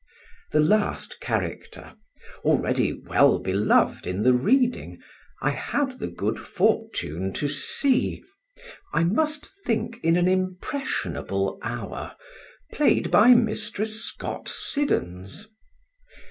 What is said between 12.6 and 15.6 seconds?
played by Mrs. Scott Siddons.